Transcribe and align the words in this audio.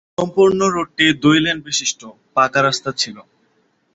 সম্পূর্ণ 0.13 0.59
রুটটি 0.67 1.05
দুই 1.23 1.37
লেন 1.45 1.57
বিশিষ্ট, 1.67 2.01
পাকা 2.35 2.59
রাস্তা 2.61 2.89
ছিল। 3.01 3.17